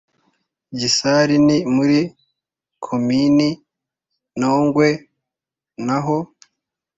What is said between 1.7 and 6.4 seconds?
muri komini ntongwe naho